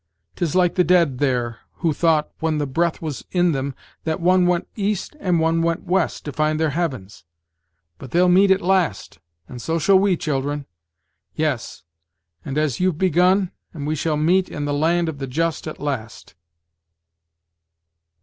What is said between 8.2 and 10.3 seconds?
meet at last, and so shall we,